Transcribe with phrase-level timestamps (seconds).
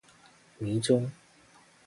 [0.57, 1.11] 迷蹤